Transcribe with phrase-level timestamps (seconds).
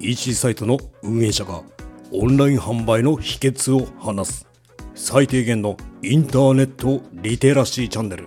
[0.00, 1.62] EC サイトの運営者が
[2.10, 4.46] オンライン販売の秘訣を話す。
[4.94, 8.26] 最低限のインターネットリテラシーチャンネル。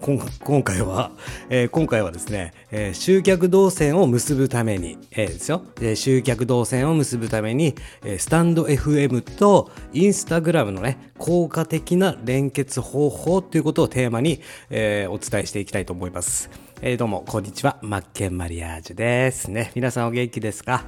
[0.00, 1.12] 今回は、
[1.50, 7.74] えー、今回はですね、えー、集客動線を結ぶために、えー、ですよ、え、集客動線を結ぶために、
[8.04, 14.40] え、スタンド FM とインスタグラムのね、効果的な連結方法ということをテーマに、
[14.70, 16.50] え、お伝えしていきたいと思います。
[16.80, 17.78] えー、どうも、こんにちは。
[17.82, 19.72] マッケンマリアージュですね。
[19.74, 20.84] 皆さんお元気ですか、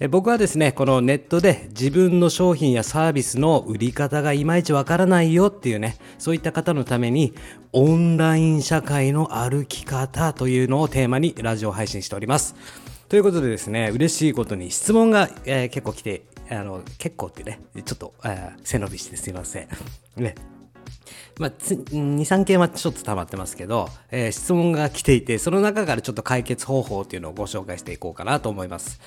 [0.00, 7.34] えー、僕はですね、このネットで自分の商品やサービスの売り方がいまいちわからないよっていうね、そういった方のために、
[7.74, 12.54] オンライン社会の歩き方というのをテーマにラジオ配信しております。
[13.10, 19.68] ということでですね、嬉しいことに質問が、えー、結構来て、あの、結構ってね、ちょっと、えー、背伸びしてすいません。
[20.16, 20.34] ね。
[21.38, 29.00] まあ、2、3件はちょっと溜まってますけど、えー、質問が来ていて、その中からちょっと解決方法っていうのをご紹介していこうかなと思います。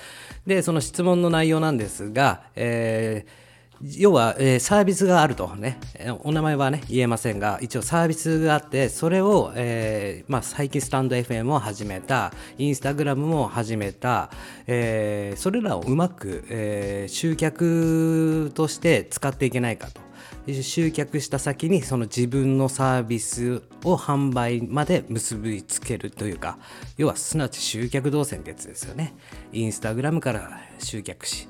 [0.46, 3.50] で、その質問の内容なんですが、えー
[3.82, 5.78] 要は、えー、サービスがあるとね、
[6.22, 14.30] お名前はね、言えませんが、一応サービスがあって、それを、えー、まあ、最近スタンド FM を始めた、インスタグラムも始めた、
[14.66, 20.09] え、それらをうまく、え、集客として使っていけないかと。
[20.46, 26.58] 集客した先にその自分のサービスを販売まで結びつけるというか
[26.96, 29.14] 要はすなわち集客動線ってやつですよね。
[29.52, 31.48] インスタグラムから集客し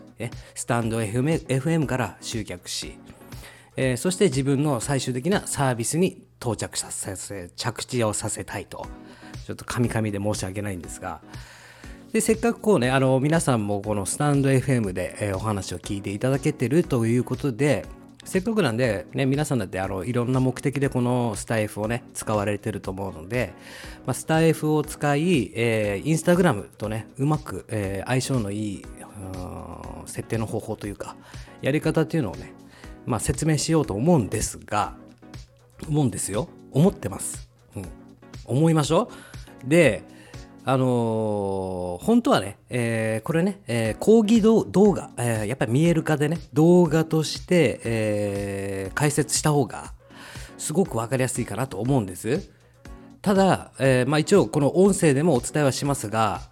[0.55, 2.98] スタンド FM, から集客し、
[3.96, 8.86] そして自分の最終的なサービスに到着させ着地をさせたいと。
[9.46, 11.22] ちょっとカミカミで申し訳ないんですが。
[12.12, 17.86] でせっかくこうねあの皆さんもこのスタンド FM で、お話を聞いていただけてるということで
[18.25, 23.55] せっかくなんで、ね、皆さんだってあのいろんな目的でこのスタイフをね使われてると思うので、
[24.07, 28.87] まあ、スタイフを使い、えー、インスタグラムとねうまく、えー、相性のいい
[30.07, 31.17] 設定の方法というか
[31.63, 32.53] やり方っていうのをね、
[33.07, 34.95] まあ、説明しようと思うんですが
[35.89, 36.48] 思うんですよ。
[36.73, 37.86] 思ってます、うん、
[38.45, 39.11] 思いましょ
[39.67, 39.69] う。
[39.69, 40.05] で
[40.65, 49.95] あのー、本当はね、えー、これね、えー、講義動画、えやっぱり見える化でね、動画として、え解説した方が、
[50.59, 52.51] すごく分かりやすいかなと思うんです。
[53.23, 56.43] ただ、えまあ、一応この音声でもお伝えはしますが、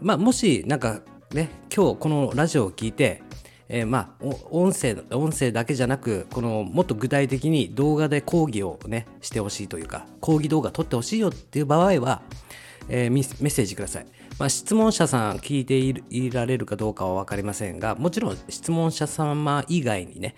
[0.00, 1.00] まあ、もしなんか
[1.32, 3.22] ね、今日このラジオを聞いて、
[3.68, 12.22] えー、まあ音声音声だけじゃなくこのもっと具体的に動画で講義をねしてほしいというか講義動画撮ってほしいよっていう場合は、
[12.88, 14.06] えー、メッセージください、
[14.38, 20.34] まあ、質問者さん聞いていられるかどうかは分かりませんがもちろん質問者様以外にね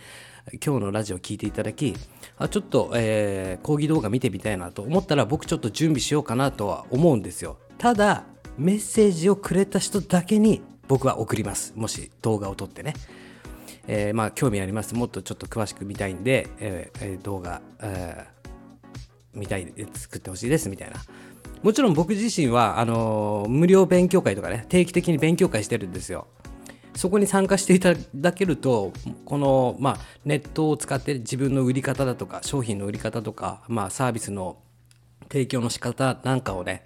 [0.65, 1.95] 今日のラジオ聞いていただき
[2.39, 7.59] あちょっと、えー、講義動画見てみたいなと思ったら僕ちょっと準備しようかなとは思うんですよ。
[7.77, 8.25] ただ
[8.57, 11.75] メッセージをくれた人だけに僕は送ります。
[11.77, 12.95] もし動画を撮ってね、
[13.87, 14.95] えー、まあ興味あります。
[14.95, 20.97] もっとちょっと詳しく見たいんで、えー、動画、えー、見たい作ってほしいですみたいな。
[21.63, 26.27] もちろん僕自身はあの、無料勉強会とかね定期的に勉強会してるんですよ。
[26.95, 28.93] そこに参加していただけると
[29.25, 34.57] この、まあ、ネットを使って自分の売り方だとか商品の売り方とか、まあ、サービスの
[35.31, 36.83] 提供の仕方なんかをね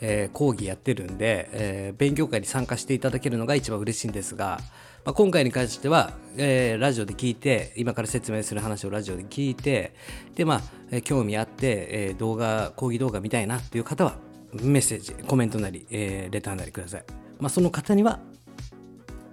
[0.00, 4.58] えー、講義やってるんで、えー、勉強会に参加していただけるのが一番嬉しいんですが、
[5.04, 9.94] まあ、今回に関しては、えー、ラジオで聞いて今から説明する話をラジオで聞いて
[10.34, 14.16] でまあ、えー、興味あって、えー、動画講義動画見たいなっていう方は
[14.52, 17.04] メッセージコメントなり、えー、レターなりください、
[17.38, 18.20] まあ、その方には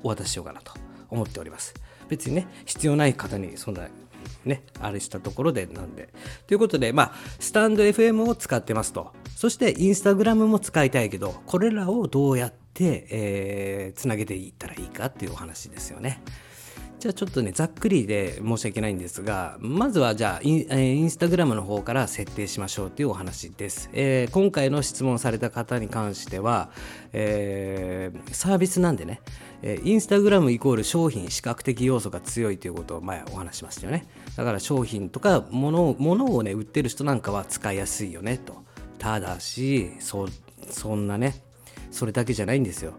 [0.03, 0.71] お渡ししようかなと
[1.09, 1.73] 思っております
[2.07, 3.87] 別にね必要ない方にそんな
[4.45, 6.09] ね、あれしたところでなんで。
[6.47, 9.11] ということで、まあ、スタンド FM を使ってますと。
[9.35, 16.21] そして、インスタグラムも使いたいけど、これらをどうやって、えー、つなげていったらいいかっていうお話ですよね。
[16.99, 23.89] じゃあちょっとね、ざっくりで申し訳ないんですが、まずはじゃあイン、スタグラムの方から設定しましょうというお話です。
[23.93, 26.71] えー、今回の質問された方に関しては、
[27.13, 29.21] えー、サービスなんでね、
[29.63, 34.07] えインスタグラムイコール商品視覚的要素が強いということを前お話しましたよね。
[34.35, 38.63] だから商品とか物を物をね、売ってる人なんかは使いやすいよねと。
[38.97, 40.27] ただし、そ
[40.69, 41.46] そんなね、
[41.91, 42.93] それだけじゃないんですよ。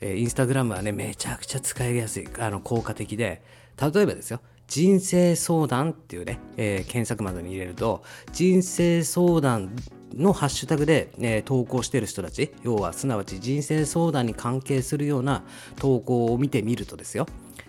[0.00, 3.42] えー、インスタグラムはね、めちゃくちゃ使いやすい、あの、効果的で、
[3.80, 8.02] 例えばですよ、人生相談っていうね、えー、検索窓に入れると、
[8.32, 9.74] 人生相談
[10.14, 15.44] のハッシュタグで、えー、投稿してる人たち、要はすなわち人生相談に関係するような
[15.76, 17.26] 投稿を見てみるとですよ、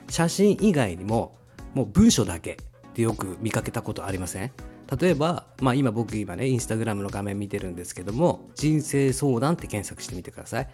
[0.09, 1.37] 写真以外にも、
[1.73, 2.57] もう文章だけ
[2.97, 4.51] でよく見かけたことありません？
[4.99, 10.67] 例えば、まあ、今僕今ねインスタグラムの画面見てるんですけども人生相談って検索してみてください。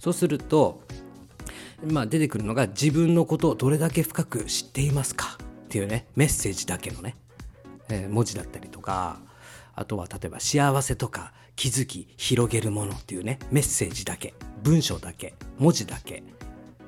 [0.00, 0.82] そうすると、
[1.84, 5.38] まあ、出てくるのが自分のことをどれだけ深く知っていますか？
[5.40, 7.16] っていうねメッセージだけのね、
[7.90, 9.20] えー、文字だったりとか
[9.76, 14.34] あとは例えば幸せとか気づき広げるものっていうねメッセージだけ
[14.64, 16.24] 文章だけ文字だけ。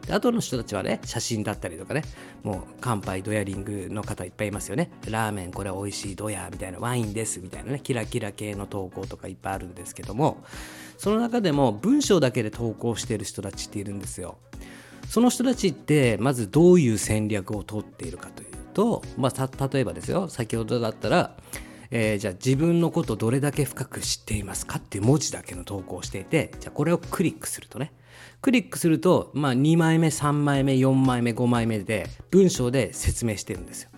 [0.06, 2.02] で後の人たちはね写真だったりとかね
[2.42, 4.90] もう乾杯ドヤリングの方いっぱいいますよね。
[5.08, 10.42] ラーメンこれ美味しいドヤみたいなワインですみたいなねキラキラ系の投稿とかいっぱいあるんですけども
[10.98, 14.38] その中でも文章だけで投稿している人たちっているんですよ。
[15.08, 21.36] その人たちってまずどういう戦略をとっているかというと、まあ、例えばですよ先ほどだったら
[21.90, 27.92] えー、じゃあ自分のことどれだけ深く知っていますかっていう文字だけの投稿をしていてじゃあこれをクリックするとね
[28.42, 33.90] クリックすると、まあ、2枚目3枚目4枚目5枚目で文章で説明してるんですよ。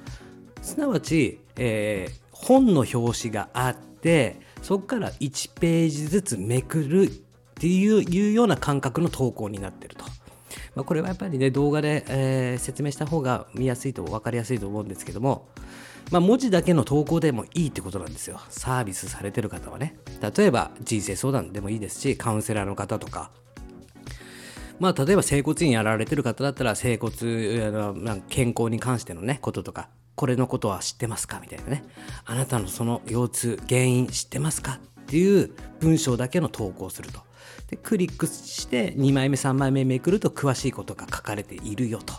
[0.62, 7.09] すなわち、えー、本の表紙があってそこから1ページずつめくるっ
[7.55, 10.05] ていうような感覚の投稿になってると。
[10.75, 15.49] まあ、これはやっぱりね動画で、えー、説明した方が見やすいと分かりやすいと思うんですけども、
[16.11, 18.41] まあ、文字だけの投稿でもいいってことなんですよ。
[18.49, 19.97] サービスされてる方はね。
[20.37, 23.31] 例えば人生相談でもいいですしカウンセラーの方とか
[24.82, 27.12] まあ例えば整骨院やられてる方だったら整骨
[28.29, 31.84] 健康に関してのねこととかこれのことは知ってますかみたいなね。
[32.25, 37.20] あなたのその腰痛原因知ってますかっていう文章だけの投稿すると。
[37.70, 42.14] でクリックして2枚目3枚目めくると詳しいことが書かれているよと。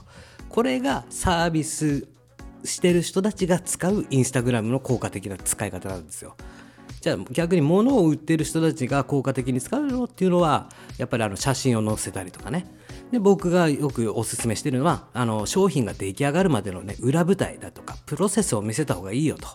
[0.48, 2.08] これがサービス
[2.64, 6.38] してる人たちが使うインスタグラムの効果的な使い方なんですよ。
[7.04, 12.66] じゃあ逆に物を売ってる人たちが効果的に使うのっていうのはやっぱりあの写真を載せたりとかね。
[13.12, 19.50] で僕がよくおすすめしてるのはあの商品が出来上がるまでのね裏舞台だとかプロセスを見せた方がいいよと。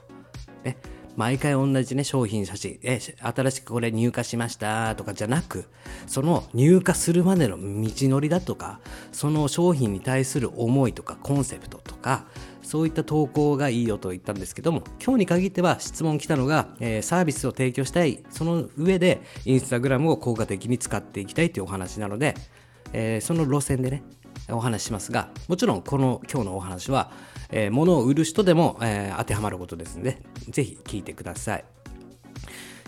[0.62, 0.76] ね。
[1.16, 5.64] 毎回同じね、商品写真、え、新しくこれ入荷しましたとかじゃなく、
[6.06, 8.78] その入荷するまでの道のりだとか、
[9.10, 12.26] その商品に対する思いとかコンセプトとか、
[12.68, 22.34] そういった投稿がいいよと言ったんですけども、今日に限っては質問来たのが、えー、サービスを提供したい、その上で、インスタグラムを効果的に使っていきたいというお話なので、
[22.92, 24.02] えー、その路線でね、
[24.50, 27.10] お話しますが、もちろんこの今日のお話は、
[27.48, 30.20] えー、物を売る人でも、えー、当てはまることですので、
[30.50, 31.64] ぜひ聞いてください。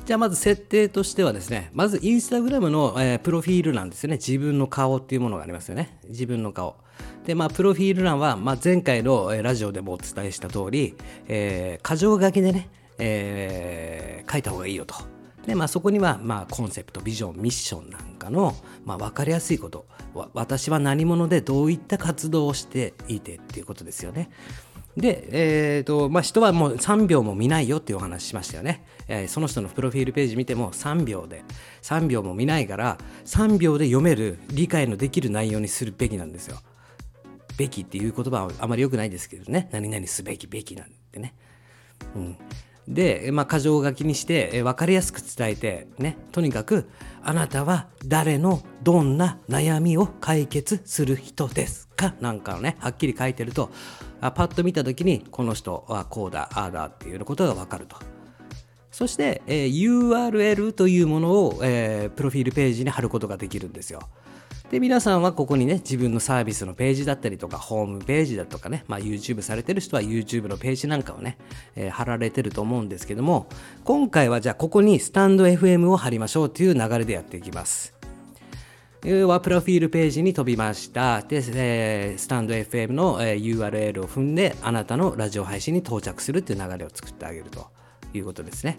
[0.05, 4.17] じゃあまず設定としてはですね、まずインスタグラムの、えー、プロフィール欄ですよね。
[4.17, 5.99] 自分の顔っていうものがありますよね。
[6.06, 6.77] 自分の顔。
[7.25, 10.97] で、まあ、プロフィール欄は、まあ、前回の、ラジオでもお伝えした通り、
[11.29, 12.69] えー、箇条書きでね、
[12.99, 14.94] えー、書いた方がいいよと。
[15.47, 18.55] で、まあ、そこには、まあ、コンセプト、ビジョン、ミッションなんかの、
[18.85, 19.87] まあ、分かりやすいこと。
[20.35, 24.31] 私は何者でどういった活動をしていてっていうことですよね。
[24.96, 31.44] で、えーとまあ、人はもう3秒も見ないよっていうお話しましたよね、えー、その人のプロフィールページ見ても3秒で
[31.82, 36.58] 3秒も見ないから3秒で読める理解のできる内容にするべきなんですよ
[37.61, 39.69] べきっていう言葉はあまり良くないですけどね。
[39.71, 41.35] 何々すべきべきなんてね、
[42.17, 42.39] うん、
[42.89, 46.89] で、まあ、箇条書きにして、え分かりやすく伝えて、ね、とにかく、
[47.23, 52.15] あなたは誰のどんな悩みを解決する人ですか？
[52.21, 53.71] なんかをね、はっきり書いてると、
[54.23, 57.97] あパッと見た時に、この人はこうだ、ああだっていうことがわかると。
[58.91, 64.01] そして、えー、URL というものを、えー、プロフィールページに貼ることができるんですよ。
[64.70, 71.39] で、皆さんはここにね、自分のサービスのページだったりとか、ホームページだとかね、まあ、YouTube されてる人は YouTube のページなんかをね、
[71.74, 73.48] えー、貼られてると思うんですけども、
[73.82, 77.94] 今回はじゃあここにスタンド FM を貼りましょうという流れでやっていきます。
[79.03, 81.22] はプロフィールページに飛びました。
[81.22, 87.67] で、えー、スタンド FM の、えー、URL を踏んで、あなたのラジオ配信に到着するっていう流れを作ってあげると
[88.15, 88.79] いうことですね。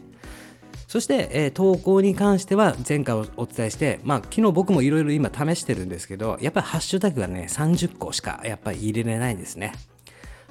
[0.91, 9.71] そして、えー、投稿に関しては前回お伝えして、まあ、昨日僕もいろいろ今試してるんですけど、やっぱりハッシュタグがね、30個しかやっぱり入れれないんですね。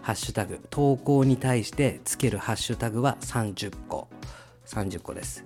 [0.01, 4.09] ハッシュタグ、投稿に対してつけるハッシュタグは30個。
[4.65, 5.45] 30個です。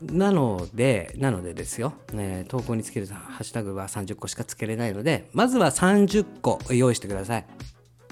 [0.00, 7.46] なので、なのでですよ、ね、投稿につけるハッシュタグは30個しかつけれないので、まずは30個用意してください。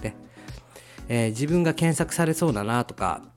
[0.03, 0.13] で、
[1.09, 3.33] えー、自分が検索されそうだなとか、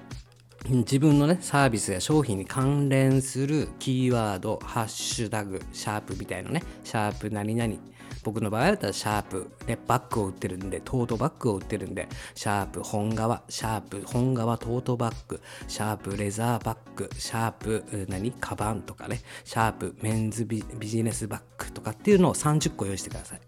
[0.70, 7.76] 自分のねサービスや商品に関連するキーワードハッシュタグシャープみたいなねシャープ何々。
[8.24, 18.34] 僕の場合だったらシャープ、ね、バッグを売ってるんでトートバッグを売ってるんでシャープ本革シャープ本革トートバッグシャープレザーバッグシャープ何？
[18.34, 23.40] カバンとかねシャープメンズビジネスバッグとかっていうのを30個用意してください。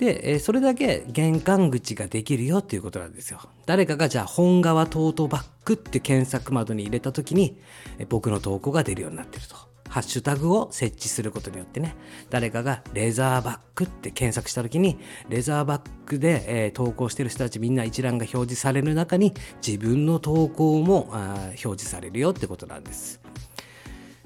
[0.00, 3.40] で、えそれだけ玄関口ができるよっていうことなんですよ。
[3.66, 7.58] 誰かがじゃあ本革トートバッグって検索窓に入れた時に
[7.98, 9.56] え僕の投稿が出るようになってると
[9.90, 11.96] ハッシュタグを設置することによってね、
[12.30, 19.34] 誰かがレザーバックって検索した時に、レザーバックで、えー、投稿してる人たちみんな一覧が表示される中に、
[19.66, 23.20] 自分の投稿もあ表示されるよってことなんです。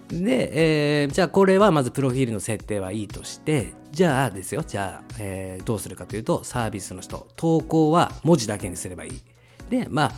[0.09, 9.23] で、えー、じゃあこれはまずプロフィールの設定はいいとして、じゃあですよ、じゃあ、えー、どうするかというと、サービスの人、投稿は文字だけにすればいい。
[9.71, 10.13] で、まあ、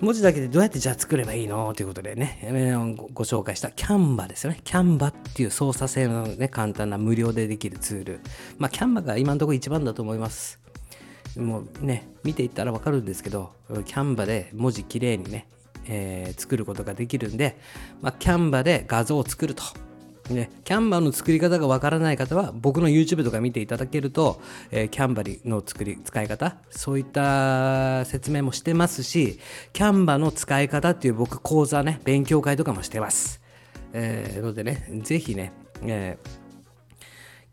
[0.00, 1.74] 文字だけでどうやってじゃあ作ればいいの？
[1.74, 4.60] ということでね、えー、ご紹介したキャンバですよね。
[4.62, 8.20] キャンバっていう操作性のね、簡単な無料でできるツール。
[8.58, 10.60] まあ、キャンバが今のところ一番だと思います。
[11.36, 13.52] もうね、見ていったらわかるんですけど、
[13.84, 15.48] キャンバで文字きれいにね、
[15.88, 17.58] えー、作ることができるんで、
[18.00, 19.62] まあ、キャンバで画像を作ると。
[20.30, 29.38] ね、キャンバの作り方がわからない方は僕の YouTube とか見ていただけると、えー、キャンバリの作り使い方そういった説明もしてますし
[29.72, 33.40] キャンバの使い方っていう僕講座ね勉強会とかもしてます、
[33.94, 36.18] えー、のでねぜひね、え、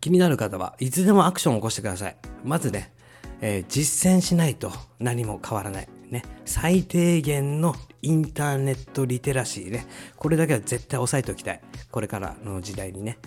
[0.05, 2.15] 気になる方はいつでもアクションを起こしてください。
[2.43, 2.93] まずね、
[3.41, 5.87] え、実践しないと何も変わらない。
[6.11, 11.61] ね、最低限のインターネットリテラシーね、これだけは絶対押さえておきたい。
[11.91, 13.17] これからの時代にね。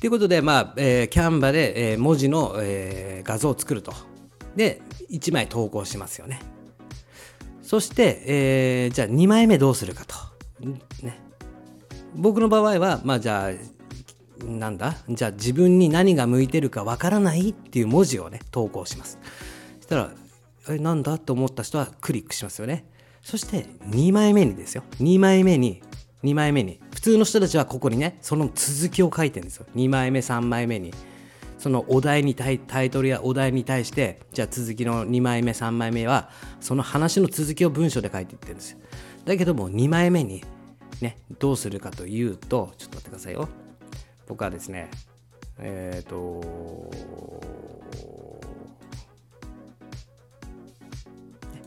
[0.00, 3.92] ということで、まあ、えー、キャンバで、えー、文字の、えー、画像を作ると。
[4.56, 6.40] で、1枚投稿しますよね。
[7.62, 10.14] そして、えー、じゃあ2枚目どうするかと。
[11.02, 11.20] ね。
[12.14, 14.96] 僕の場合は、まあじゃあ、なんだ？
[15.08, 19.18] じゃあ自分に何が向いてるかわからないっていう文字をね、投稿します。
[19.78, 20.10] そしたら、
[20.68, 21.18] え、なんだ？
[21.18, 22.84] と思った人はクリックしますよね。
[23.22, 24.82] そして2枚目にですよ。
[25.00, 25.82] 2枚目に、
[26.24, 26.80] 2枚目に。
[26.92, 29.66] 普通の人たちはここにね、その続きを書いてるんですよ。
[29.74, 30.92] 2枚目、3枚目に。
[31.58, 36.28] そのお題にタイトルやお題に対して、じゃあ続きの2枚目、3枚目は、
[36.60, 38.78] その話の続きを文章で書いていってるんですよ。
[39.24, 40.42] だけども2枚目に、
[41.00, 43.48] ね、どうするかというと、ちょっと待ってくださいよ。
[44.26, 44.90] 僕はですね、
[45.58, 46.90] えっ、ー、と、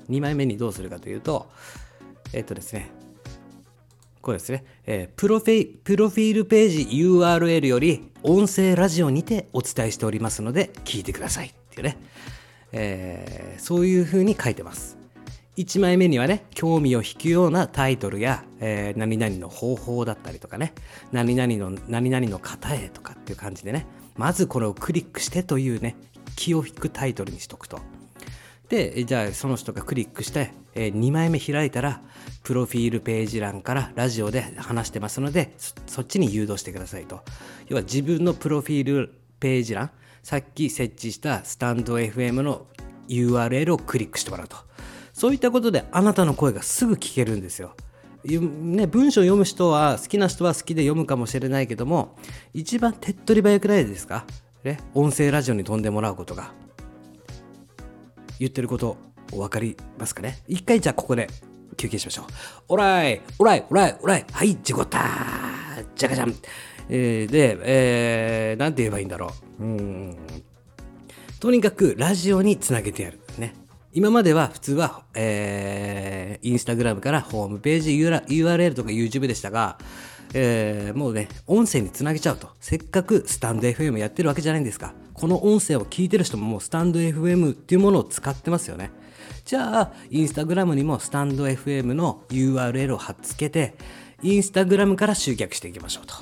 [0.09, 1.47] 2枚目にどうするかというと、
[2.33, 2.91] えっとですね、
[4.21, 11.97] これですね、えー、プロフィプロフィールページ URL より音声ラジオにてお伝えしておりますので聞いてくださいっていうね、
[12.71, 14.97] えー、そういう風に書いてます。
[15.57, 20.73] 1枚目にはね、興味を引くようなタイトルや、えー、何々の方法だったりとかね、
[21.11, 23.85] 何々の何々の方へとかっていう感じでね、
[24.17, 25.95] まずこれをクリックしてというね、
[26.35, 27.79] 気を引くタイトルにしとくと。
[28.69, 32.01] で、じゃあその人がクリックして、え、2枚目開いたら、
[32.43, 37.21] プロフィールページ欄からラジオで話してますのでそ、そっちに誘導してくださいと。
[37.67, 39.91] 要は自分のプロフィールページ欄、
[40.23, 42.67] さっき設置したスタンド FM の
[43.07, 44.57] URL をクリックしてもらうと。
[45.13, 47.75] そういったことであなたの声がすぐ聞けるんですよ。
[48.25, 52.15] ね、文章を読む人は好きな人は好きで読むかもしれないけども
[52.55, 54.25] 一番手っ取り早くないですか、
[54.63, 56.51] ね、音声ラジオに飛んでもらうことが
[58.39, 58.97] 言ってること
[59.31, 60.39] お分かりますかね？
[60.47, 61.29] 一回じゃあここで
[61.77, 62.25] 休憩しましょう。
[62.69, 64.99] オライオライオライオライはい事故った
[65.95, 66.35] じゃかじゃん
[66.89, 69.63] えー、で、えー、なんて言えばいいんだろう。
[69.63, 70.17] うん。
[71.39, 73.19] とにかくラジオにつなげてやる。
[73.37, 73.55] ね。
[73.91, 79.77] 今までは普通は、えー、インスタグラムからホームページ URL とか YouTube でしたが、
[80.37, 82.49] えー、もうね、音声につなげちゃうと。
[82.59, 84.93] せっかくスタンド FM やってるわけじゃないんですか。
[85.13, 88.91] この音声を聞いてる人ももうスタンド FM っていうものを使ってますよね。
[89.45, 93.75] じゃあ、インスタグラムにもスタンド FM の URL を貼っつけて、
[94.23, 96.15] インスタグラムから集客していきましょうと。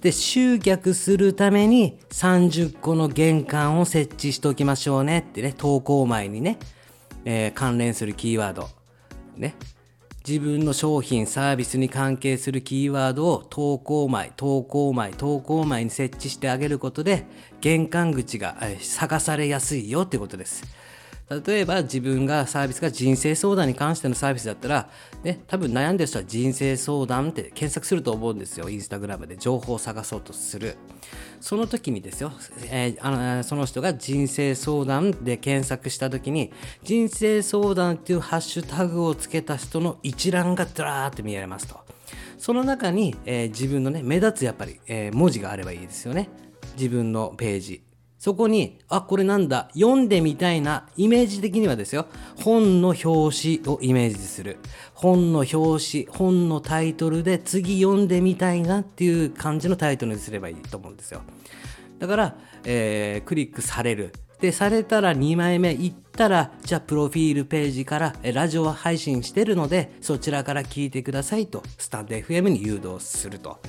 [0.00, 6.58] で、集客するために30個の玄関を設置しておきましょうねってね、投稿前にね、
[7.24, 8.68] えー、関連するキーワード、
[9.36, 9.56] ね、
[10.26, 17.26] 自分の商品サービスに関係するキーワードを投稿前投稿前投稿前に設置してあげることで
[17.60, 20.64] 玄関口が探されやすいよってことです。
[21.28, 24.88] 例えば自分がサービスが人生相談に関してのサービスだったら、
[25.24, 28.68] ね、多分悩んでる人は人生相談って検索すると思うんですよ。
[28.68, 30.76] インスタグラムで情報を探そうとする。
[31.40, 32.32] その時にですよ、
[32.70, 36.52] えー、あのその人が人生相談で検索した時に、
[36.84, 41.80] 人生相談っていうハッシュタグをつけた人の一覧がドラーって見られますと。
[42.38, 46.28] その中に、えー、自分のね、目立つやっぱり、えー、文字があればいいですよね。
[46.76, 47.85] 自分のページ。
[48.26, 52.06] そこに、あ、これなんだ、読んでみたいな、イメージ的にはですよ、
[52.42, 54.58] 本の表紙をイメージする。
[54.94, 61.20] 本の表紙、本のタイトルで次読んでみたいなっていう感じのタイトルにすればいいと思うんですよ。
[62.00, 64.12] だから、えー、クリックされる。
[64.40, 73.60] で、されたら2枚目行ったら、じゃあ、プロフィールページから、ラジオは配信してるので、そちらから聞いてくださいと、スタンド FM に誘導すると。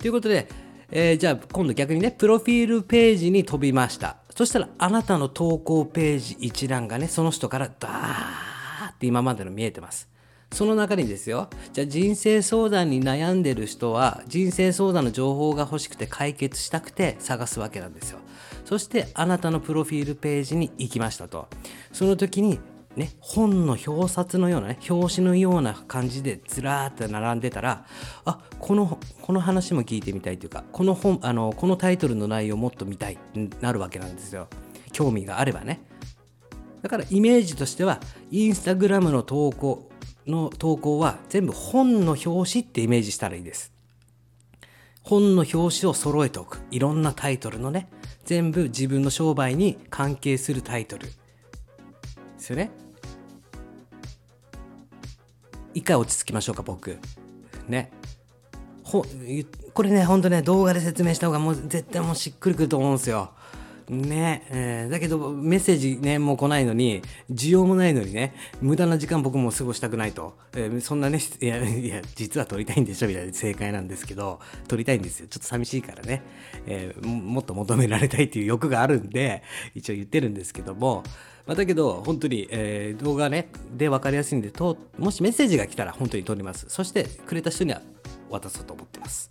[0.00, 0.48] ということで、
[0.94, 4.18] えーじゃあ今度逆にねプロフィールページに飛びました。
[4.34, 10.08] そしたらあなたの投稿ページ一覧がねその人からダーって今までの見えてます。
[10.52, 11.48] その中にですよ。
[11.72, 18.18] じゃあ人生相談に悩んでる人は人生相談の情報が欲しくて解決したくて探すわけなんですよ。
[18.66, 21.48] そしてあなたのプロフィールページに行きましたと。
[21.92, 22.60] その時に
[22.96, 27.86] ね、本の表札のようなね表紙のような感じでずらーっと並んでたら
[28.26, 34.48] あこのこの話も聞いてみたいというかこの本あのこのタイトルの内容もっと見たいってなるわけなんですよ。
[34.92, 35.80] 興味があればね。
[36.82, 37.98] だからイメージとしては
[38.30, 39.88] インスタグラムの投稿
[40.26, 43.72] の投稿は全部本の表紙ってイメージしたらいいです。
[45.02, 46.60] 本の表紙を揃えておく。
[46.70, 47.88] いろんなタイトルのね
[48.24, 51.08] 全部自分の商売に関係するタイトル。
[52.42, 52.70] ですよね。
[55.74, 56.98] 一回落ち着きましょうか僕。
[57.68, 57.90] ね。
[58.82, 59.06] ほ
[59.72, 63.30] これねほんとね動画で説明した方がもう絶対もうしっくりくると思うんですよ。
[63.88, 75.26] ねえーだけどメッセージねもう来ないのに需要もないのにね無駄な時間僕も過ごしたくないと、えーそんなねいやいや実は撮りたいんでしょみたいな正解なんですけど撮りたいんですよ。
[75.28, 76.22] ちょっと寂しいからね、
[76.66, 79.42] えーもっと求められたいっていう欲があるんで
[79.74, 81.02] 一応言ってるんですけども。
[81.44, 86.66] まあ、だけど本当に、え動画ねで分かりやすいんでともしメッセージが来たら本当に撮ります。
[86.68, 87.82] そしてくれた人には
[88.30, 89.30] 渡そうと思ってます。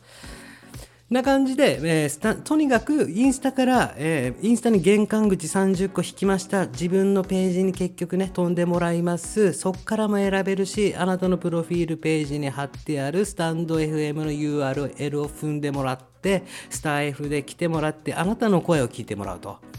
[1.12, 19.71] な感じで、えーとにかくインスタから、えーインスタに玄関口30個引きました自分のページに結局ね飛んでもらいますそっからも選べるしあなたのプロフィールページに貼ってあるスタンド FM の URL を踏んでもらってスター F で来てもらってあなたの声を聞いてもらうと。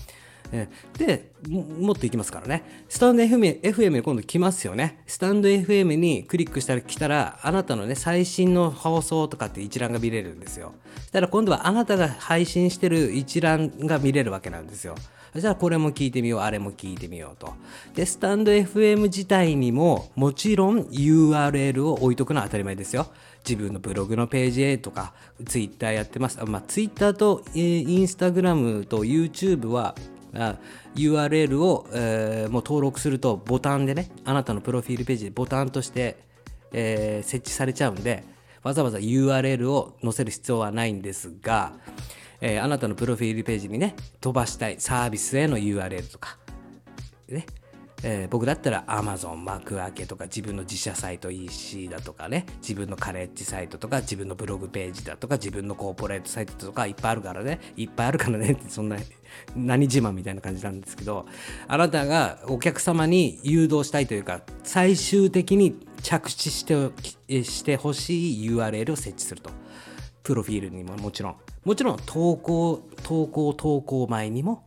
[0.52, 0.68] え
[0.99, 2.85] でもっといきますからね。
[2.88, 5.02] スタンド FM, FM に今度来ますよね。
[5.06, 10.75] スタンド FM にクリックしたら来たらあなたのね最新の放送とかって一覧が見れるんですよ。
[10.97, 14.95] そしたら今度はあなたが配信してる一覧が見れるわけなんですよ。
[15.34, 17.54] じゃあこれも聞いてみようあれも聞いてみようと。
[17.95, 23.06] でスタンド FM 自体にももちろん URL を置いとくのは当たり前ですよ。
[23.49, 25.15] 自分のブログのページへとか
[25.47, 26.38] Twitter やってます。
[26.45, 29.95] まあ Twitter と、えー、Instagram と YouTube は
[30.95, 36.16] URL を、えーもう登録するとボタンでねあなたのプロフィールページでボタンとして、
[36.73, 38.25] えー設置されちゃうんで
[38.62, 41.75] わざわざ URL を載せる必要はないんですが、
[42.40, 46.38] えーあなたのプロフィールページにね飛ばしたいサービスへの URL とか
[47.28, 47.47] ね
[48.02, 58.97] えー僕だったら Amazon 幕開けとか自分の自社サイト EC だとかね自分のカレッジサイトとか自分のブログページだとか自分のコーポレートサイトとかいっぱいあるからねいっぱいあるからねってそんな
[59.54, 61.26] 何自慢みたいな感じなんですけど
[61.69, 66.75] あなたがお客様に誘導したいというか最終的に着地して
[67.45, 69.50] してほしい URL を設置すると。
[70.23, 71.36] プロフィールにももちろん。
[71.65, 74.65] もちろん投稿投稿投稿前にも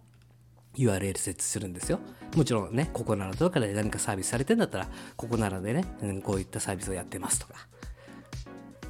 [0.75, 1.99] URL 設置するんですよ。
[2.35, 7.67] もちろんね、ここならとかで何かサービスされてんだったら、ここならでね、うんこういったサービスをやってますとか。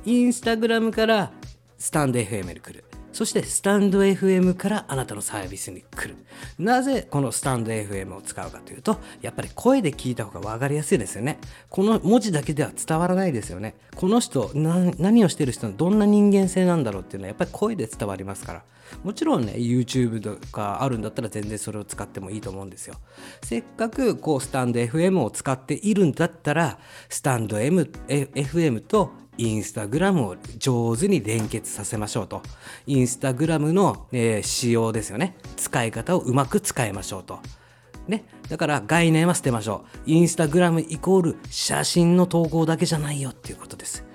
[0.06, 1.32] インスタグラムから
[1.78, 2.85] スタンド FM に来る。
[3.16, 6.18] そしてスタンド FM からあなたのサービスに来る。
[6.60, 11.40] なぜこのスタンド FM を使うかというと、やっぱり声で聞いた方が分かりやすいですよね。
[11.70, 13.76] この文字だけでは伝わらないですよね。
[13.96, 18.64] この人、何をしてる人のどんな人間性なんだろうっていうのはやっぱり声で伝わりますから。
[19.04, 22.96] もちろんね YouTube とかあるんだったら全然それを使ってもいいと思うんですよ
[23.42, 26.78] せっかくこうスタンド FM を使っているんだったら
[27.10, 32.42] スタンド M FM とインスタグラムを上手に連結させましょうと。
[32.88, 35.36] インスタグラムの、えー仕様ですよね。
[35.58, 37.40] 使い方をうまく使いましょうと。
[38.08, 40.00] ね、だから概念は捨てましょう。
[40.06, 44.06] インスタグラムイコール写真の投稿だけじゃないよっていうことです。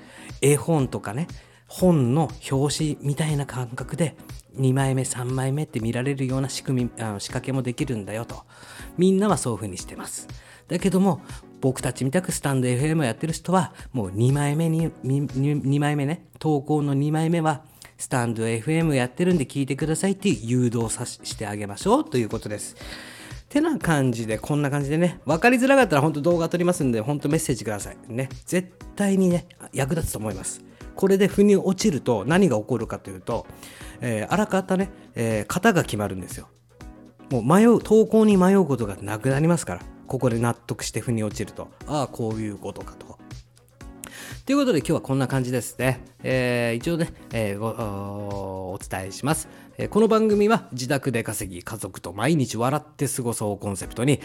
[0.41, 1.27] 絵本とかね。
[1.67, 4.17] 本の表紙みたいな感覚で
[4.57, 8.43] 2枚目3枚目って見られるような仕組みあの仕掛けもできるんだよと。
[8.99, 10.27] みんなはそういう風にしてます。
[10.69, 11.21] だけども
[11.61, 16.27] 僕たちみたくスタンド FM をやってる人はもう2枚目に 2, 枚目ね。
[16.39, 17.63] 投稿の2枚目は
[17.99, 22.77] スタンド FM やってるんで聞いてくださいって誘導さししてあげましょうということです。
[23.51, 25.21] てな感じでこんな感じでね。
[25.27, 28.29] 分かりづらかったら本当動画撮りますんで本当メッセージくださいね。
[28.47, 30.63] 絶対にね役立つと思います。
[30.95, 33.47] これで腑に落ちると何が起こるかというと、
[34.01, 36.49] えーあらかたね、えー型が決まるんですよ。
[37.31, 39.81] もう迷う投稿に迷うことがなくなりますから。
[40.11, 43.17] ここで納得して腑に落ちるとああこういうことかと
[44.45, 46.03] ということで今日はこんな感じですね。
[46.25, 49.47] えー一応ね、えーお伝えします。
[49.89, 54.21] この番組は自宅で稼ぎ家族と毎日笑って過ごそうコンセプトに、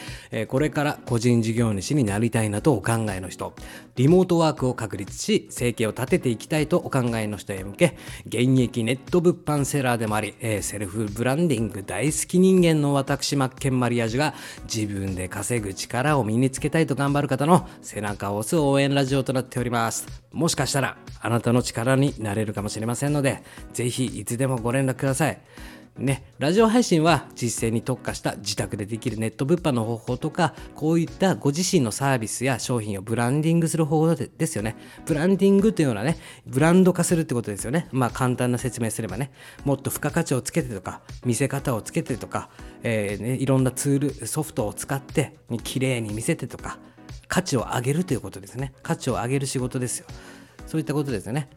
[0.47, 3.53] これから個人事業主になりたいなとお考えの人
[3.95, 20.07] リモートワークを確立し生計を立てていきたいとお考えの人へ向け現役ネット物販セラーでもあり、セルフブランディング大好き人間の私マッケンマリアージュが自分で稼ぐ力を身につけたいと頑張る方の背中を押す応援ラジオとなっております。
[20.33, 23.41] もしかしたらあなたの力になれるかもしれませんので
[23.71, 25.39] ぜひいつでもご連絡ください。
[25.97, 34.75] ね、ラジオ配信は実践に特化した自宅でできるネット物販の方法とかこういったご自身のサービスや商品をブランディングする方法でですよね。
[35.05, 37.87] ブランディングというのはねブランド化するってことですよね。
[37.93, 39.31] まあ簡単な説明すればね。
[39.63, 42.49] もっと付加価値をつけてとか見せ方をつけてとか、
[42.83, 46.77] えーね、いろんなツールソフトを使って綺麗に見せてとか
[47.29, 48.73] 価値を上げるということですね。
[48.83, 50.07] 価値を上げる仕事ですよ。
[50.67, 51.47] そういったことですよね。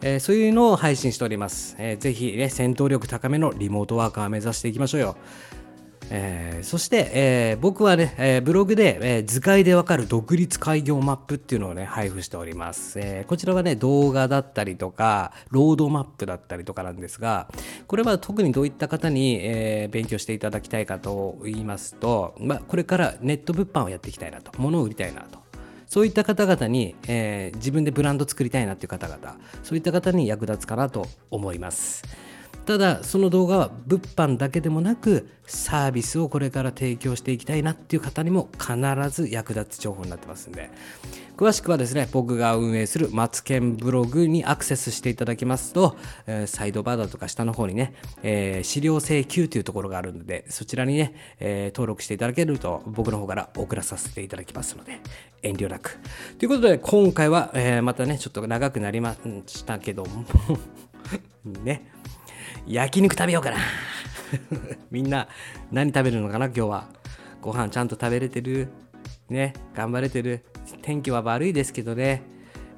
[0.00, 1.74] えーそういうのを配信しております。
[1.78, 5.16] えーぜひね、戦闘力高めのリモートワーカー目指していきましょうよ。
[6.10, 12.98] えーそして、えー僕はね、えーブログで、え図解でわかる独立開業マップっていうのをね、配布しております。
[13.00, 17.48] えこちらはね、動画だったりとか、ロードマップだったりとかなんですが、
[17.86, 25.47] これは特にどういった方に、えー勉強していただきたいかと言いますと、まあ、これからネット物販をやっていきたいなと、物を売りたいなと。
[25.88, 32.27] そういった方々に、えー自分でブランド作りたいなっていう方々、そういった方に役立つかなと思います。
[32.68, 38.76] ただ、その動画は物販だけでもなく、サービスをこれから提供していきたいなっていう方にも必
[39.08, 40.68] ず役立つ情報になってますんで、
[41.38, 55.00] 詳しくはですね、僕が運営するマツケンブログにアクセスしていただきますと、えサイドバーだとか下の方にね、えー資料請求というところがあるので、そちらにね、えー登録していただけると僕の方から送らさせていただきますので、
[55.42, 55.98] 遠慮なく。
[56.38, 60.26] ということで、今回は、えーまたね、ちょっと長くなりましたけども、
[61.64, 61.90] ね、
[62.68, 63.56] 焼肉食べようかな。
[64.90, 65.28] みんな
[65.72, 66.88] 何食べるのかな今日は。
[67.40, 68.68] ご飯ちゃんと食べれてる
[69.30, 70.44] ね、頑張れてる。
[70.82, 72.22] 天気は悪いですけどね、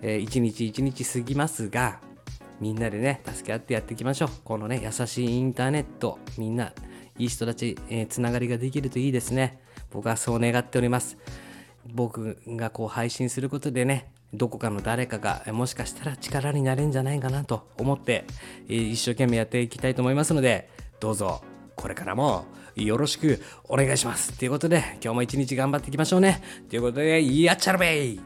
[0.02, 2.00] えー一日一日過ぎますが、
[2.60, 4.28] みんなでね、助け合ってやっていきましょう。
[4.44, 6.72] このね、優しいインターネット、みんな、
[7.18, 9.60] いい人たち、えーつながりができるといいですね。
[9.90, 11.16] 僕はそう願っております。
[11.92, 18.24] 僕がこう配信することでね、どこかの誰かがもしかしたら力になれるんじゃないかなと思って、
[18.68, 21.42] 一生懸命やっていきたいと思いますので、どうぞ
[21.76, 22.44] これからも
[22.76, 24.38] よろしくお願いします。
[24.38, 26.42] ということで、今日も一日頑張っていきましょうね。
[26.68, 28.20] ということで、やっちゃるべい